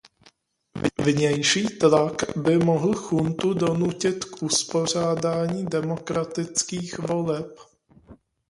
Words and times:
Vnější 1.03 1.65
tlak 1.67 2.13
by 2.37 2.57
mohl 2.57 2.93
juntu 3.11 3.53
donutit 3.53 4.25
k 4.25 4.43
uspořádání 4.43 5.65
demokratických 5.65 6.99
voleb. 6.99 7.59